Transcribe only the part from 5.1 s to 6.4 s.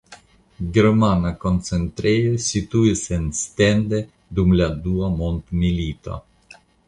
Mondmilito.